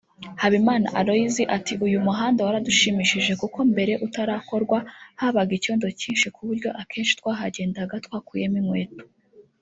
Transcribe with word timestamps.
Habimana 0.41 0.87
Aloys 0.99 1.35
ati 1.57 1.73
“Uyu 1.85 2.05
muhanda 2.07 2.45
waradushimishije 2.47 3.31
kuko 3.41 3.59
mbere 3.71 3.93
utarakorwa 4.05 4.77
habaga 5.21 5.51
icyondo 5.57 5.87
cyinshi 5.99 6.27
ku 6.35 6.41
buryo 6.47 6.69
akenshi 6.81 7.13
twahagendaga 7.19 7.95
twakuyemo 8.05 8.57
inkweto 8.61 9.03